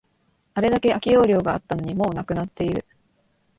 [0.55, 2.87] あれだけ空き容量があったのに、もうなくなっている